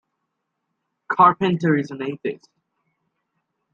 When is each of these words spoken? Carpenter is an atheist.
Carpenter 1.11 1.77
is 1.77 1.91
an 1.91 2.01
atheist. 2.01 2.49